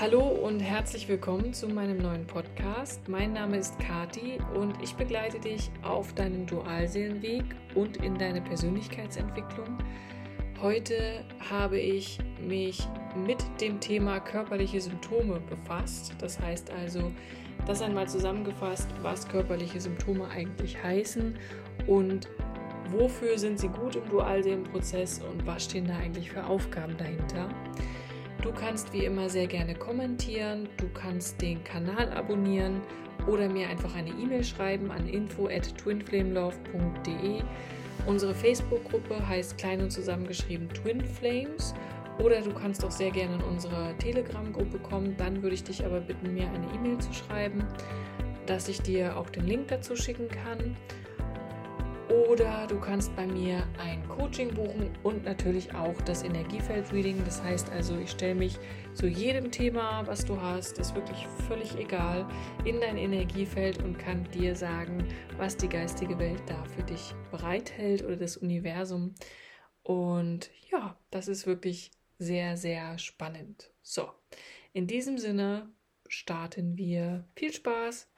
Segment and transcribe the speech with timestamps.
[0.00, 3.08] Hallo und herzlich willkommen zu meinem neuen Podcast.
[3.08, 7.42] Mein Name ist Kati und ich begleite dich auf deinem Dualseelenweg
[7.74, 9.76] und in deine Persönlichkeitsentwicklung.
[10.62, 12.86] Heute habe ich mich
[13.26, 16.14] mit dem Thema körperliche Symptome befasst.
[16.20, 17.10] Das heißt also,
[17.66, 21.36] das einmal zusammengefasst, was körperliche Symptome eigentlich heißen
[21.88, 22.28] und
[22.92, 27.48] wofür sind sie gut im Dualseelenprozess und was stehen da eigentlich für Aufgaben dahinter.
[28.42, 32.80] Du kannst wie immer sehr gerne kommentieren, du kannst den Kanal abonnieren
[33.26, 37.42] oder mir einfach eine E-Mail schreiben an info at twinflamelove.de.
[38.06, 41.74] Unsere Facebook-Gruppe heißt klein und zusammengeschrieben Twin Flames
[42.18, 45.16] oder du kannst auch sehr gerne in unsere Telegram-Gruppe kommen.
[45.16, 47.64] Dann würde ich dich aber bitten, mir eine E-Mail zu schreiben,
[48.46, 50.76] dass ich dir auch den Link dazu schicken kann.
[52.08, 57.22] Oder du kannst bei mir ein Coaching buchen und natürlich auch das Energiefeld-Reading.
[57.24, 58.58] Das heißt also, ich stelle mich
[58.94, 62.26] zu jedem Thema, was du hast, ist wirklich völlig egal,
[62.64, 68.02] in dein Energiefeld und kann dir sagen, was die geistige Welt da für dich bereithält
[68.02, 69.14] oder das Universum.
[69.82, 73.70] Und ja, das ist wirklich sehr, sehr spannend.
[73.82, 74.08] So,
[74.72, 75.70] in diesem Sinne
[76.08, 77.24] starten wir.
[77.36, 78.08] Viel Spaß!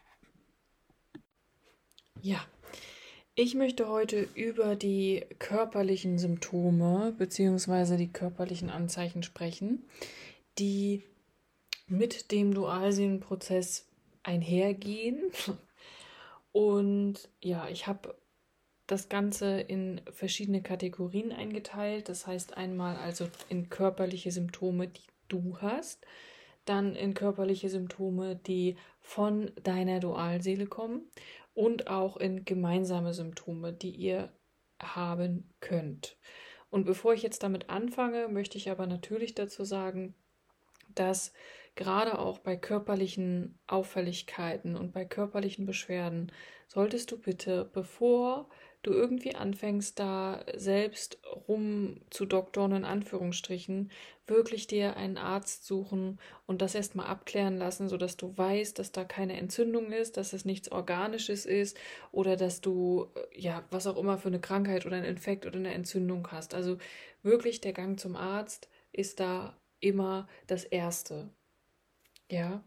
[2.23, 2.45] Ja.
[3.43, 7.97] Ich möchte heute über die körperlichen Symptome bzw.
[7.97, 9.83] die körperlichen Anzeichen sprechen,
[10.59, 11.05] die
[11.87, 13.87] mit dem Dualseelenprozess
[14.23, 15.23] einhergehen.
[16.53, 18.15] Und ja, ich habe
[18.87, 22.11] das Ganze in verschiedene Kategorien eingeteilt.
[22.11, 26.05] Das heißt einmal also in körperliche Symptome, die du hast,
[26.67, 31.11] dann in körperliche Symptome, die von deiner Dualseele kommen
[31.61, 34.33] und auch in gemeinsame Symptome, die ihr
[34.81, 36.17] haben könnt.
[36.71, 40.15] Und bevor ich jetzt damit anfange, möchte ich aber natürlich dazu sagen,
[40.95, 41.35] dass
[41.75, 46.33] gerade auch bei körperlichen Auffälligkeiten und bei körperlichen Beschwerden
[46.67, 48.49] solltest du bitte, bevor
[48.83, 51.19] du irgendwie anfängst, da selbst
[51.49, 53.91] rum zu doktoren, in Anführungsstrichen,
[54.27, 59.05] wirklich dir einen Arzt suchen und das erstmal abklären lassen, sodass du weißt, dass da
[59.05, 61.79] keine Entzündung ist, dass es nichts Organisches ist
[62.13, 65.59] oder dass du, äh, ja, was auch immer für eine Krankheit oder einen Infekt oder
[65.59, 66.55] eine Entzündung hast.
[66.55, 66.79] Also
[67.23, 71.31] wirklich der Gang zum Arzt ist da immer das Erste.
[72.31, 72.63] Ja.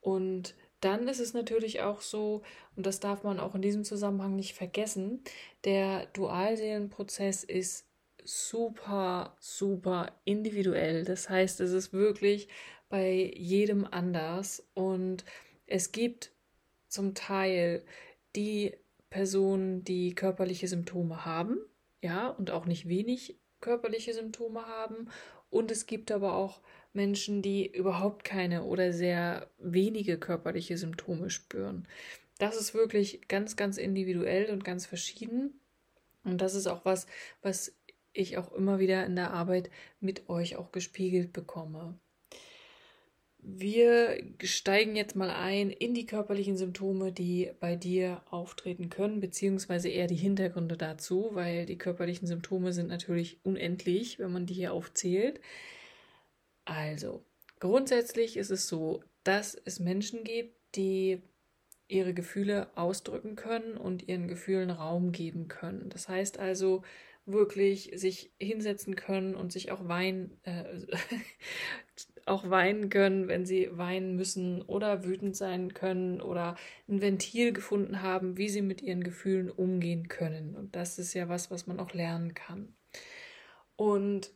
[0.00, 2.42] Und dann ist es natürlich auch so,
[2.76, 5.22] und das darf man auch in diesem Zusammenhang nicht vergessen,
[5.64, 7.86] der Dualseelenprozess ist
[8.24, 11.04] super, super individuell.
[11.04, 12.48] Das heißt, es ist wirklich
[12.88, 15.24] bei jedem anders und
[15.66, 16.32] es gibt
[16.88, 17.84] zum Teil
[18.36, 18.74] die
[19.08, 21.58] Personen, die körperliche Symptome haben,
[22.02, 25.08] ja, und auch nicht wenig körperliche Symptome haben.
[25.48, 26.60] Und es gibt aber auch
[26.92, 31.86] Menschen, die überhaupt keine oder sehr wenige körperliche Symptome spüren.
[32.38, 35.60] Das ist wirklich ganz, ganz individuell und ganz verschieden.
[36.24, 37.06] Und das ist auch was,
[37.40, 37.74] was
[38.12, 39.70] ich auch immer wieder in der Arbeit
[40.00, 41.98] mit euch auch gespiegelt bekomme.
[43.44, 49.88] Wir steigen jetzt mal ein in die körperlichen Symptome, die bei dir auftreten können, beziehungsweise
[49.88, 54.72] eher die Hintergründe dazu, weil die körperlichen Symptome sind natürlich unendlich, wenn man die hier
[54.72, 55.40] aufzählt.
[56.64, 57.24] Also,
[57.60, 61.22] grundsätzlich ist es so, dass es Menschen gibt, die
[61.88, 65.90] ihre Gefühle ausdrücken können und ihren Gefühlen Raum geben können.
[65.90, 66.82] Das heißt also,
[67.24, 70.64] wirklich sich hinsetzen können und sich auch weinen, äh,
[72.26, 76.56] auch weinen können, wenn sie weinen müssen oder wütend sein können oder
[76.88, 80.56] ein Ventil gefunden haben, wie sie mit ihren Gefühlen umgehen können.
[80.56, 82.74] Und das ist ja was, was man auch lernen kann.
[83.76, 84.32] Und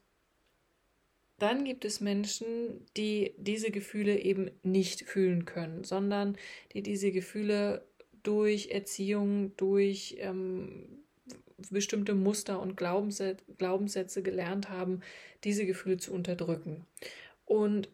[1.39, 6.37] dann gibt es Menschen, die diese Gefühle eben nicht fühlen können, sondern
[6.73, 7.87] die diese Gefühle
[8.23, 11.05] durch Erziehung, durch ähm,
[11.71, 15.01] bestimmte Muster und Glaubenssätze gelernt haben,
[15.45, 16.87] diese Gefühle zu unterdrücken.
[17.45, 17.89] Und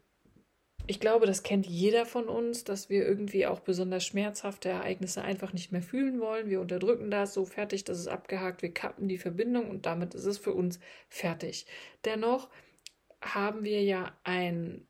[0.88, 5.52] ich glaube, das kennt jeder von uns, dass wir irgendwie auch besonders schmerzhafte Ereignisse einfach
[5.52, 6.50] nicht mehr fühlen wollen.
[6.50, 10.26] Wir unterdrücken das so fertig, dass es abgehakt, wir kappen die Verbindung und damit ist
[10.26, 11.66] es für uns fertig.
[12.04, 12.48] Dennoch
[13.22, 14.86] haben wir ja ein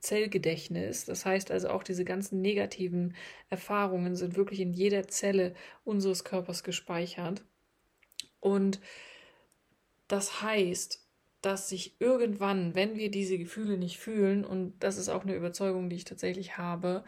[0.00, 1.04] Zellgedächtnis.
[1.04, 3.14] Das heißt also auch diese ganzen negativen
[3.48, 5.54] Erfahrungen sind wirklich in jeder Zelle
[5.84, 7.44] unseres Körpers gespeichert.
[8.40, 8.80] Und
[10.08, 11.06] das heißt,
[11.42, 15.88] dass sich irgendwann, wenn wir diese Gefühle nicht fühlen, und das ist auch eine Überzeugung,
[15.88, 17.04] die ich tatsächlich habe,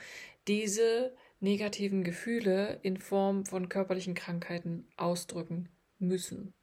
[0.49, 5.69] diese negativen Gefühle in Form von körperlichen Krankheiten ausdrücken
[5.99, 6.55] müssen.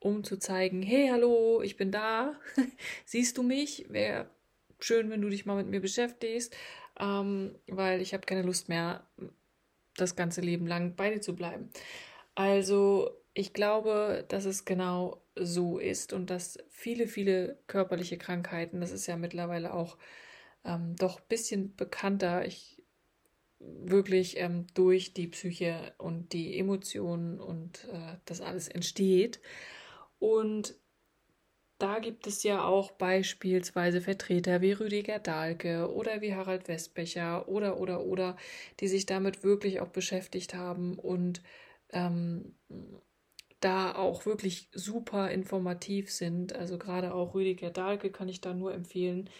[0.00, 2.34] Um zu zeigen, hey, hallo, ich bin da,
[3.04, 3.86] siehst du mich?
[3.88, 4.30] Wer
[4.80, 6.56] schön, wenn du dich mal mit mir beschäftigst,
[7.00, 9.04] ähm, weil ich habe keine Lust mehr,
[9.96, 11.70] das ganze Leben lang bei dir zu bleiben.
[12.36, 18.92] Also ich glaube, dass es genau so ist und dass viele, viele körperliche Krankheiten, das
[18.92, 19.98] ist ja mittlerweile auch
[20.64, 22.82] ähm, doch ein bisschen bekannter, ich
[23.60, 29.40] wirklich ähm, durch die Psyche und die Emotionen und äh, das alles entsteht.
[30.18, 30.74] Und
[31.78, 37.78] da gibt es ja auch beispielsweise Vertreter wie Rüdiger Dahlke oder wie Harald Westbecher oder
[37.78, 38.36] oder oder,
[38.80, 41.40] die sich damit wirklich auch beschäftigt haben und
[41.90, 42.56] ähm,
[43.60, 46.54] da auch wirklich super informativ sind.
[46.54, 49.30] Also gerade auch Rüdiger Dahlke kann ich da nur empfehlen.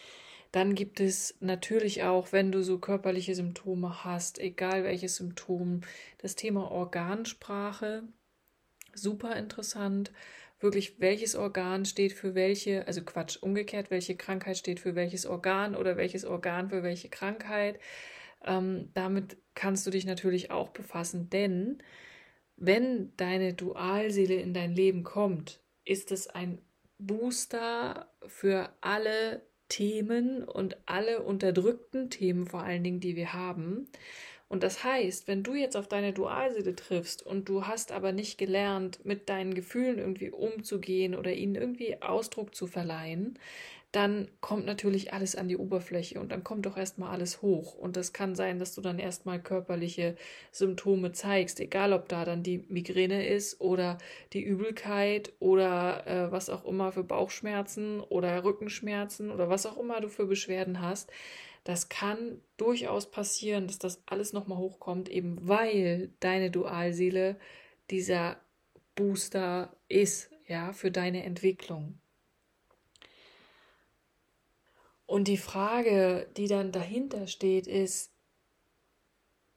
[0.53, 5.83] Dann gibt es natürlich auch, wenn du so körperliche Symptome hast, egal welches Symptom,
[6.19, 8.05] das Thema Organsprache.
[8.95, 10.13] Super interessant.
[10.61, 15.77] Wirklich, welches Organ steht für welche, also Quatsch, umgekehrt, welche Krankheit steht für welches Organ
[15.77, 17.79] oder welches Organ für welche Krankheit.
[18.45, 21.83] Ähm, damit kannst du dich natürlich auch befassen, denn
[22.57, 26.61] wenn deine Dualseele in dein Leben kommt, ist es ein
[26.99, 33.89] Booster für alle Themen und alle unterdrückten Themen vor allen Dingen, die wir haben.
[34.49, 38.39] Und das heißt, wenn du jetzt auf deine Dualseele triffst und du hast aber nicht
[38.39, 43.39] gelernt, mit deinen Gefühlen irgendwie umzugehen oder ihnen irgendwie Ausdruck zu verleihen,
[43.93, 47.75] dann kommt natürlich alles an die Oberfläche und dann kommt doch erstmal alles hoch.
[47.75, 50.15] Und das kann sein, dass du dann erstmal körperliche
[50.53, 53.97] Symptome zeigst, egal ob da dann die Migräne ist oder
[54.35, 60.03] die Übelkeit oder äh, was auch immer für Bauchschmerzen oder Rückenschmerzen oder was auch immer
[60.03, 61.11] du für Beschwerden hast.
[61.65, 67.39] Das kann durchaus passieren, dass das alles nochmal hochkommt, eben weil deine Dualseele
[67.91, 68.39] dieser
[68.95, 71.99] Booster ist, ja, für deine Entwicklung.
[75.09, 78.13] Und die Frage, die dann dahinter steht, ist,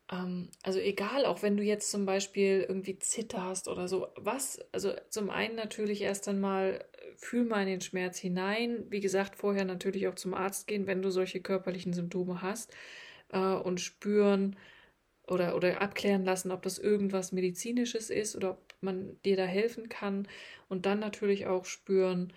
[0.09, 4.93] ähm, also egal, auch wenn du jetzt zum Beispiel irgendwie zitterst oder so, was, also
[5.09, 6.85] zum einen natürlich erst einmal
[7.17, 8.85] fühl mal in den Schmerz hinein.
[8.89, 12.73] Wie gesagt, vorher natürlich auch zum Arzt gehen, wenn du solche körperlichen Symptome hast
[13.29, 14.55] äh, und spüren
[15.27, 19.89] oder, oder abklären lassen, ob das irgendwas Medizinisches ist oder ob man dir da helfen
[19.89, 20.29] kann.
[20.69, 22.31] Und dann natürlich auch spüren,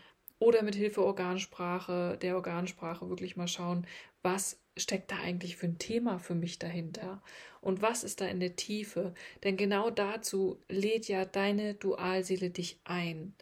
[0.44, 3.86] oder mit Hilfe Organsprache, der Organsprache wirklich mal schauen,
[4.22, 7.22] was steckt da eigentlich für ein Thema für mich dahinter
[7.62, 9.14] und was ist da in der Tiefe?
[9.42, 13.34] Denn genau dazu lädt ja deine Dualseele dich ein.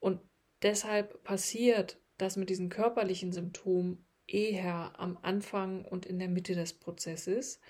[0.00, 0.20] Und
[0.62, 6.72] deshalb passiert das mit diesen körperlichen Symptomen eher am Anfang und in der Mitte des
[6.72, 7.60] Prozesses.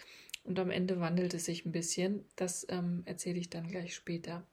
[0.44, 2.24] Und am Ende wandelt es sich ein bisschen.
[2.36, 4.46] Das ähm, erzähle ich dann gleich später.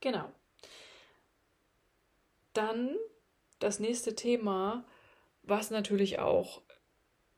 [0.00, 0.30] Genau.
[2.52, 2.96] Dann
[3.58, 4.84] das nächste Thema,
[5.42, 6.62] was natürlich auch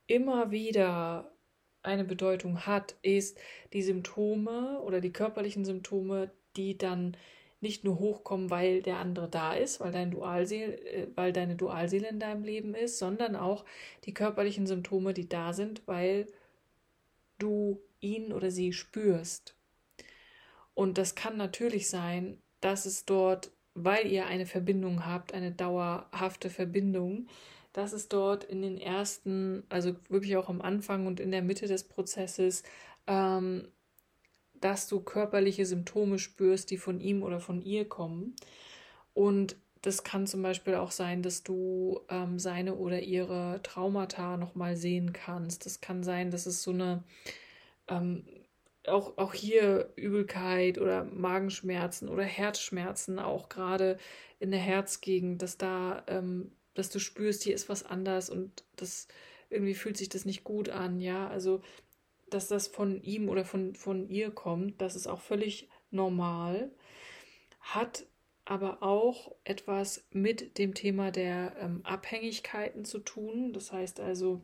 [0.06, 1.32] immer wieder
[1.82, 3.38] eine Bedeutung hat, ist
[3.72, 7.16] die Symptome oder die körperlichen Symptome, die dann
[7.60, 12.08] nicht nur hochkommen, weil der andere da ist, weil, dein Dualseele, äh, weil deine Dualseele
[12.08, 13.64] in deinem Leben ist, sondern auch
[14.04, 16.26] die körperlichen Symptome, die da sind, weil
[17.38, 19.56] du ihn oder sie spürst.
[20.74, 26.50] Und das kann natürlich sein, dass es dort weil ihr eine Verbindung habt, eine dauerhafte
[26.50, 27.26] Verbindung,
[27.72, 31.66] dass es dort in den ersten, also wirklich auch am Anfang und in der Mitte
[31.66, 32.62] des Prozesses,
[33.06, 33.68] ähm,
[34.60, 38.36] dass du körperliche Symptome spürst, die von ihm oder von ihr kommen.
[39.14, 44.76] Und das kann zum Beispiel auch sein, dass du ähm, seine oder ihre Traumata nochmal
[44.76, 45.66] sehen kannst.
[45.66, 47.02] Das kann sein, dass es so eine
[47.88, 48.24] ähm,
[48.86, 53.98] auch, auch hier Übelkeit oder Magenschmerzen oder Herzschmerzen, auch gerade
[54.40, 59.08] in der Herzgegend, dass da, ähm, dass du spürst, hier ist was anders und das
[59.50, 61.28] irgendwie fühlt sich das nicht gut an, ja.
[61.28, 61.62] Also,
[62.30, 66.70] dass das von ihm oder von, von ihr kommt, das ist auch völlig normal,
[67.60, 68.06] hat
[68.44, 73.52] aber auch etwas mit dem Thema der ähm, Abhängigkeiten zu tun.
[73.52, 74.42] Das heißt also,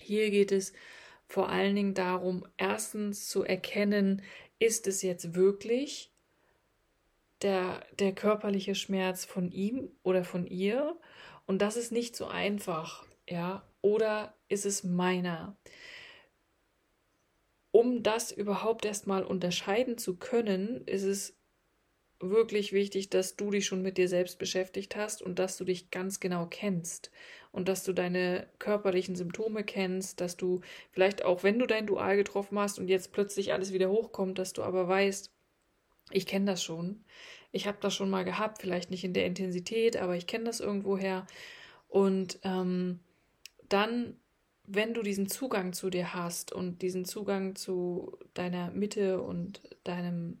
[0.00, 0.72] hier geht es
[1.32, 4.20] vor allen Dingen darum, erstens zu erkennen,
[4.58, 6.12] ist es jetzt wirklich
[7.40, 10.94] der, der körperliche Schmerz von ihm oder von ihr?
[11.46, 15.56] Und das ist nicht so einfach, ja, oder ist es meiner?
[17.70, 21.34] Um das überhaupt erstmal unterscheiden zu können, ist es
[22.22, 25.90] wirklich wichtig, dass du dich schon mit dir selbst beschäftigt hast und dass du dich
[25.90, 27.10] ganz genau kennst
[27.50, 30.60] und dass du deine körperlichen Symptome kennst, dass du
[30.90, 34.52] vielleicht auch, wenn du dein Dual getroffen hast und jetzt plötzlich alles wieder hochkommt, dass
[34.52, 35.30] du aber weißt,
[36.10, 37.04] ich kenne das schon.
[37.52, 40.60] Ich habe das schon mal gehabt, vielleicht nicht in der Intensität, aber ich kenne das
[40.60, 41.26] irgendwoher.
[41.88, 43.00] Und ähm,
[43.68, 44.16] dann,
[44.66, 50.38] wenn du diesen Zugang zu dir hast und diesen Zugang zu deiner Mitte und deinem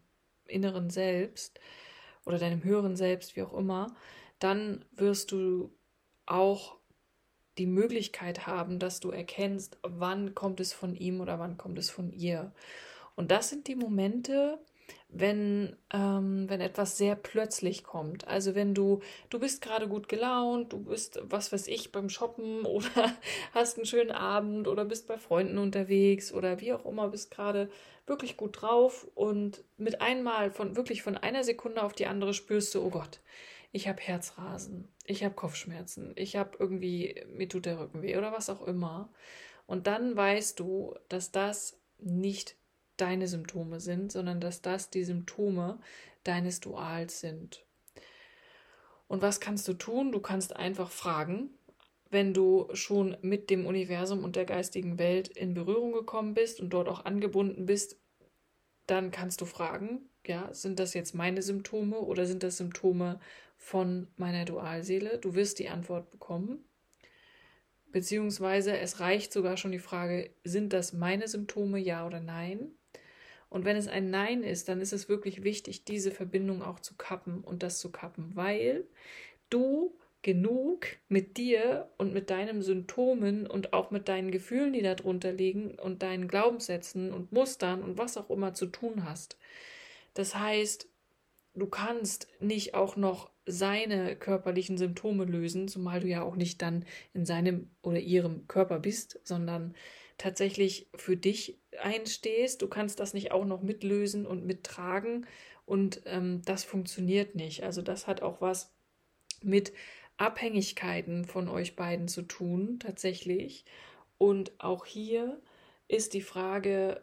[0.52, 1.58] inneren Selbst
[2.24, 3.94] oder deinem höheren Selbst, wie auch immer,
[4.38, 5.72] dann wirst du
[6.26, 6.76] auch
[7.58, 11.90] die Möglichkeit haben, dass du erkennst, wann kommt es von ihm oder wann kommt es
[11.90, 12.52] von ihr.
[13.14, 14.58] Und das sind die Momente,
[15.08, 18.26] wenn, ähm, wenn etwas sehr plötzlich kommt.
[18.26, 22.62] Also wenn du, du bist gerade gut gelaunt, du bist, was weiß ich, beim Shoppen
[22.64, 23.14] oder
[23.52, 27.70] hast einen schönen Abend oder bist bei Freunden unterwegs oder wie auch immer, bist gerade
[28.06, 32.74] wirklich gut drauf und mit einmal von wirklich von einer Sekunde auf die andere spürst
[32.74, 33.20] du, oh Gott,
[33.70, 38.32] ich habe Herzrasen, ich habe Kopfschmerzen, ich habe irgendwie, mir tut der Rücken weh oder
[38.32, 39.08] was auch immer.
[39.66, 42.56] Und dann weißt du, dass das nicht
[42.96, 45.80] deine Symptome sind, sondern dass das die Symptome
[46.24, 47.64] deines Duals sind.
[49.08, 50.12] Und was kannst du tun?
[50.12, 51.50] Du kannst einfach fragen,
[52.12, 56.70] wenn du schon mit dem Universum und der geistigen Welt in Berührung gekommen bist und
[56.70, 57.98] dort auch angebunden bist,
[58.86, 63.18] dann kannst du fragen, ja, sind das jetzt meine Symptome oder sind das Symptome
[63.56, 65.18] von meiner Dualseele?
[65.18, 66.64] Du wirst die Antwort bekommen.
[67.86, 72.72] Beziehungsweise es reicht sogar schon die Frage, sind das meine Symptome, ja oder nein?
[73.48, 76.96] Und wenn es ein Nein ist, dann ist es wirklich wichtig, diese Verbindung auch zu
[76.96, 78.86] kappen und das zu kappen, weil
[79.50, 85.32] du genug mit dir und mit deinen Symptomen und auch mit deinen Gefühlen, die darunter
[85.32, 89.36] liegen und deinen Glaubenssätzen und Mustern und was auch immer zu tun hast.
[90.14, 90.88] Das heißt,
[91.54, 96.84] du kannst nicht auch noch seine körperlichen Symptome lösen, zumal du ja auch nicht dann
[97.12, 99.74] in seinem oder ihrem Körper bist, sondern
[100.18, 102.62] tatsächlich für dich einstehst.
[102.62, 105.26] Du kannst das nicht auch noch mitlösen und mittragen
[105.66, 107.64] und ähm, das funktioniert nicht.
[107.64, 108.72] Also das hat auch was
[109.42, 109.72] mit
[110.16, 113.64] Abhängigkeiten von euch beiden zu tun, tatsächlich.
[114.18, 115.40] Und auch hier
[115.88, 117.02] ist die Frage,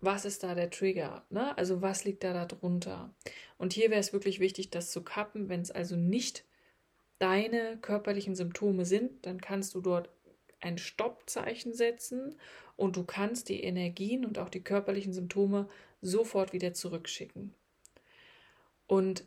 [0.00, 1.24] was ist da der Trigger?
[1.30, 1.56] Ne?
[1.56, 3.14] Also was liegt da darunter?
[3.58, 5.48] Und hier wäre es wirklich wichtig, das zu kappen.
[5.48, 6.44] Wenn es also nicht
[7.18, 10.10] deine körperlichen Symptome sind, dann kannst du dort
[10.60, 12.34] ein Stoppzeichen setzen
[12.76, 15.68] und du kannst die Energien und auch die körperlichen Symptome
[16.02, 17.54] sofort wieder zurückschicken.
[18.86, 19.24] Und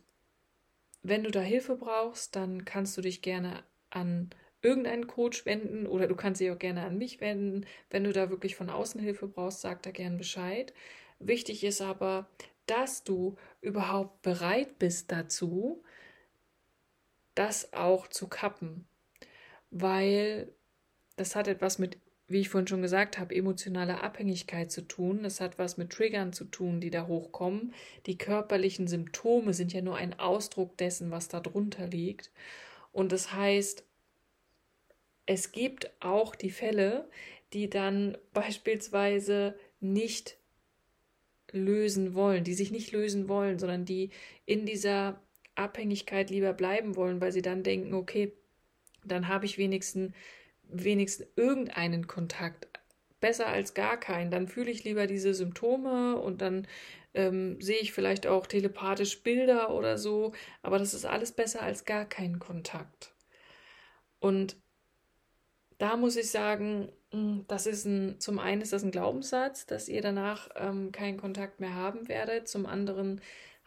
[1.02, 4.30] wenn du da Hilfe brauchst, dann kannst du dich gerne an
[4.62, 7.66] irgendeinen Coach wenden oder du kannst dich auch gerne an mich wenden.
[7.88, 10.74] Wenn du da wirklich von außen Hilfe brauchst, sag da gerne Bescheid.
[11.18, 12.28] Wichtig ist aber,
[12.66, 15.82] dass du überhaupt bereit bist dazu,
[17.34, 18.86] das auch zu kappen,
[19.70, 20.52] weil
[21.16, 21.98] das hat etwas mit,
[22.30, 25.24] wie ich vorhin schon gesagt habe, emotionaler Abhängigkeit zu tun.
[25.24, 27.74] Das hat was mit Triggern zu tun, die da hochkommen.
[28.06, 32.30] Die körperlichen Symptome sind ja nur ein Ausdruck dessen, was da drunter liegt.
[32.92, 33.84] Und das heißt,
[35.26, 37.08] es gibt auch die Fälle,
[37.52, 40.36] die dann beispielsweise nicht
[41.50, 44.10] lösen wollen, die sich nicht lösen wollen, sondern die
[44.46, 45.20] in dieser
[45.56, 48.32] Abhängigkeit lieber bleiben wollen, weil sie dann denken, okay,
[49.04, 50.12] dann habe ich wenigstens,
[50.72, 52.68] wenigstens irgendeinen Kontakt.
[53.20, 54.30] Besser als gar keinen.
[54.30, 56.66] Dann fühle ich lieber diese Symptome und dann
[57.12, 60.32] ähm, sehe ich vielleicht auch telepathisch Bilder oder so.
[60.62, 63.14] Aber das ist alles besser als gar keinen Kontakt.
[64.20, 64.56] Und
[65.78, 69.88] da muss ich sagen, hm, das ist ein, zum einen ist das ein Glaubenssatz, dass
[69.88, 72.48] ihr danach ähm, keinen Kontakt mehr haben werdet.
[72.48, 73.20] Zum anderen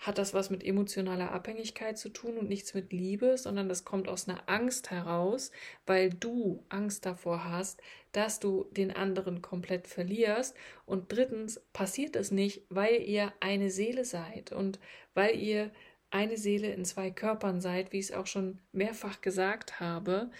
[0.03, 4.09] hat das was mit emotionaler Abhängigkeit zu tun und nichts mit Liebe, sondern das kommt
[4.09, 5.51] aus einer Angst heraus,
[5.85, 7.81] weil du Angst davor hast,
[8.11, 10.55] dass du den anderen komplett verlierst.
[10.85, 14.77] Und drittens passiert es nicht, weil ihr eine Seele seid und
[15.13, 15.71] weil ihr
[16.11, 20.31] eine Seele in zwei Körpern seid, wie ich es auch schon mehrfach gesagt habe.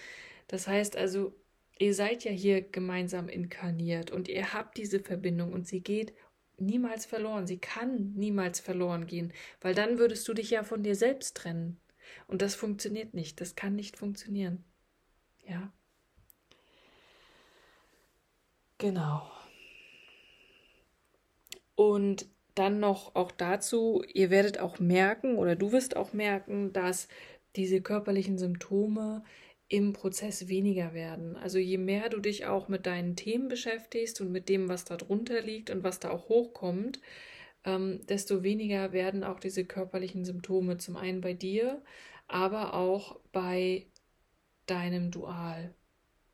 [0.48, 1.34] Das heißt also,
[1.80, 6.14] Ihr seid ja hier gemeinsam inkarniert und ihr habt diese Verbindung und sie geht
[6.58, 7.48] niemals verloren.
[7.48, 11.80] Sie kann niemals verloren gehen, weil dann würdest du dich ja von dir selbst trennen.
[12.28, 13.42] Und das funktioniert nicht.
[13.42, 14.64] Das kann nicht funktionieren.
[15.48, 15.72] Ja.
[18.78, 19.30] Genau.
[21.76, 27.08] Und dann noch auch dazu, ihr werdet auch merken oder du wirst auch merken, dass
[27.56, 29.24] diese körperlichen Symptome
[29.74, 31.36] im Prozess weniger werden.
[31.36, 34.98] Also je mehr du dich auch mit deinen Themen beschäftigst und mit dem, was da
[34.98, 37.02] drunter liegt und was da auch hochkommt,
[37.66, 41.82] ähm, desto weniger werden auch diese körperlichen Symptome zum einen bei dir,
[42.28, 43.88] aber auch bei
[44.68, 45.74] deinem Dual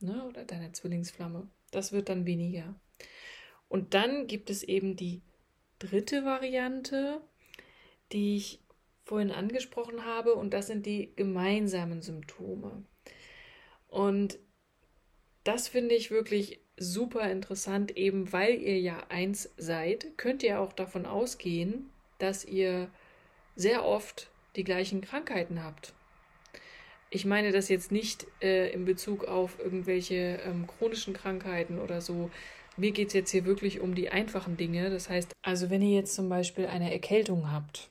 [0.01, 1.47] ne, oder deiner Zwillingsflamme.
[1.71, 2.75] Das wird dann weniger.
[3.69, 5.21] Und dann gibt es eben die
[5.79, 7.21] dritte Variante,
[8.11, 8.59] die ich
[9.05, 12.83] vorhin angesprochen habe, und das sind die gemeinsamen Symptome.
[13.89, 14.39] Und
[15.43, 20.73] das finde ich wirklich super interessant, eben weil ihr ja eins seid, könnt ihr auch
[20.73, 22.89] davon ausgehen, dass ihr
[23.55, 25.93] sehr oft die gleichen Krankheiten habt.
[27.09, 32.29] Ich meine das jetzt nicht äh, in Bezug auf irgendwelche ähm, chronischen Krankheiten oder so.
[32.77, 34.89] Mir geht es jetzt hier wirklich um die einfachen Dinge.
[34.89, 37.89] Das heißt, also wenn ihr jetzt zum Beispiel eine Erkältung habt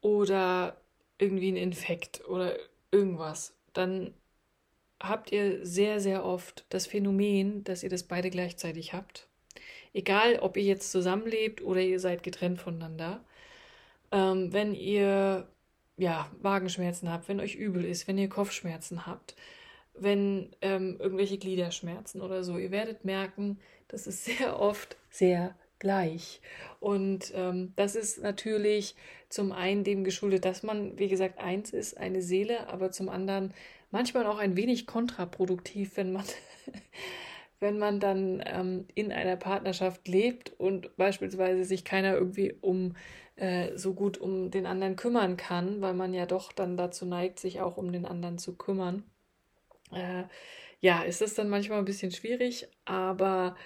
[0.00, 0.80] oder
[1.18, 2.56] irgendwie einen Infekt oder
[2.90, 4.14] irgendwas, dann
[5.00, 9.28] habt ihr sehr, sehr oft das Phänomen, dass ihr das beide gleichzeitig habt.
[9.92, 13.24] Egal, ob ihr jetzt zusammenlebt oder ihr seid getrennt voneinander.
[14.12, 15.48] Ähm, wenn ihr
[15.96, 19.34] ja, Magenschmerzen habt, wenn euch übel ist, wenn ihr Kopfschmerzen habt,
[19.94, 26.40] wenn ähm, irgendwelche Gliederschmerzen oder so, ihr werdet merken, das ist sehr oft sehr gleich.
[26.80, 28.94] Und ähm, das ist natürlich
[29.28, 33.52] zum einen dem geschuldet, dass man, wie gesagt, eins ist, eine Seele, aber zum anderen
[33.90, 36.24] manchmal auch ein wenig kontraproduktiv, wenn man,
[37.60, 42.94] wenn man dann ähm, in einer Partnerschaft lebt und beispielsweise sich keiner irgendwie um
[43.36, 47.38] äh, so gut um den anderen kümmern kann, weil man ja doch dann dazu neigt,
[47.38, 49.04] sich auch um den anderen zu kümmern.
[49.92, 50.24] Äh,
[50.80, 53.56] ja, ist das dann manchmal ein bisschen schwierig, aber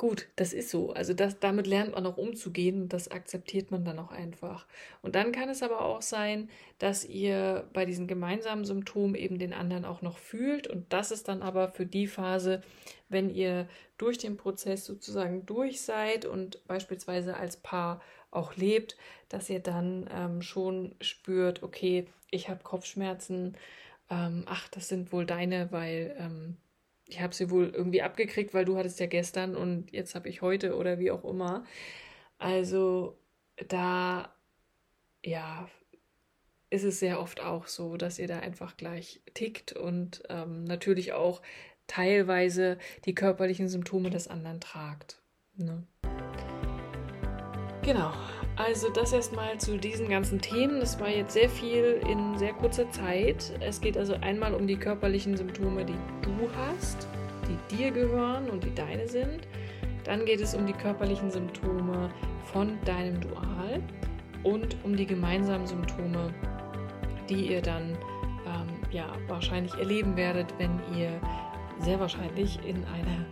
[0.00, 0.94] gut, das ist so.
[0.94, 4.66] Also das, damit lernt man auch umzugehen und das akzeptiert man dann auch einfach.
[5.02, 9.52] Und dann kann es aber auch sein, dass ihr bei diesen gemeinsamen Symptomen eben den
[9.52, 10.68] anderen auch noch fühlt.
[10.68, 12.62] Und das ist dann aber für die Phase,
[13.10, 18.96] wenn ihr durch den Prozess sozusagen durch seid und beispielsweise als Paar auch lebt,
[19.28, 23.54] dass ihr dann ähm, schon spürt, okay, ich habe Kopfschmerzen,
[24.08, 26.56] ähm, ach, das sind wohl deine, weil ähm,
[27.10, 30.42] ich habe sie wohl irgendwie abgekriegt, weil du hattest ja gestern und jetzt habe ich
[30.42, 31.64] heute oder wie auch immer.
[32.38, 33.18] Also
[33.68, 34.32] da,
[35.24, 35.68] ja,
[36.70, 41.12] ist es sehr oft auch so, dass ihr da einfach gleich tickt und ähm, natürlich
[41.12, 41.42] auch
[41.88, 45.20] teilweise die körperlichen Symptome des anderen tragt.
[45.56, 45.84] Ne?
[47.82, 48.12] Genau,
[48.60, 50.80] also das erstmal zu diesen ganzen Themen.
[50.80, 53.52] Das war jetzt sehr viel in sehr kurzer Zeit.
[53.60, 57.08] Es geht also einmal um die körperlichen Symptome, die du hast,
[57.48, 59.48] die dir gehören und die deine sind.
[60.04, 62.10] Dann geht es um die körperlichen Symptome
[62.52, 63.82] von deinem Dual
[64.42, 66.32] und um die gemeinsamen Symptome,
[67.28, 67.96] die ihr dann
[68.46, 71.10] ähm, ja wahrscheinlich erleben werdet, wenn ihr
[71.78, 73.24] sehr wahrscheinlich in einer,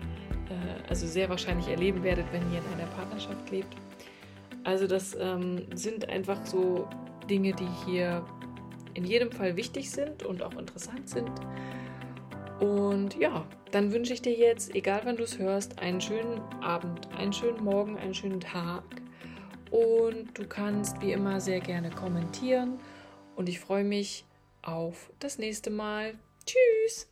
[0.49, 3.77] äh, also sehr wahrscheinlich erleben werdet, wenn ihr in einer Partnerschaft lebt.
[4.69, 6.87] Also das ähm, sind einfach so
[7.31, 8.23] Dinge, die hier
[8.93, 11.31] in jedem Fall wichtig sind und auch interessant sind.
[12.61, 17.09] Und ja, dann wünsche ich dir jetzt, egal wann du es hörst, einen schönen Abend,
[17.17, 18.85] einen schönen Morgen, einen schönen Tag.
[19.71, 22.79] Und du kannst wie immer sehr gerne kommentieren.
[23.37, 24.27] Und ich freue mich
[24.61, 26.13] auf das nächste Mal.
[26.45, 27.09] Tschüss!